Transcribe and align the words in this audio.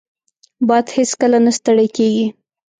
باد 0.67 0.85
هیڅکله 0.97 1.37
نه 1.45 1.51
ستړی 1.57 1.87
کېږي 1.97 2.27